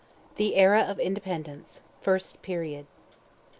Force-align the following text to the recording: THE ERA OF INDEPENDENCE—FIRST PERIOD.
THE 0.37 0.55
ERA 0.55 0.81
OF 0.81 0.99
INDEPENDENCE—FIRST 0.99 2.41
PERIOD. 2.41 2.87